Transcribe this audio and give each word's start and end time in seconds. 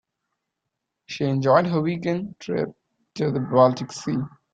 She 1.05 1.25
enjoyed 1.25 1.67
her 1.67 1.79
weekend 1.79 2.39
trip 2.39 2.69
to 3.13 3.29
the 3.29 3.39
baltic 3.39 3.91
sea. 3.91 4.17